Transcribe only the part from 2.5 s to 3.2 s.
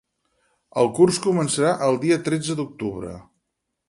d’octubre.